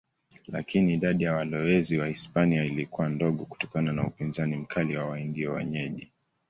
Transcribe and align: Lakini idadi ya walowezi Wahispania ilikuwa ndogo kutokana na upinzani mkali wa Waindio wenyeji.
Lakini 0.47 0.93
idadi 0.93 1.23
ya 1.23 1.33
walowezi 1.35 1.97
Wahispania 1.97 2.63
ilikuwa 2.65 3.09
ndogo 3.09 3.45
kutokana 3.45 3.91
na 3.93 4.07
upinzani 4.07 4.55
mkali 4.55 4.97
wa 4.97 5.05
Waindio 5.05 5.53
wenyeji. 5.53 6.11